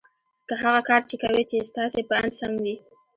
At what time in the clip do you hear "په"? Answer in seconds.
2.09-2.13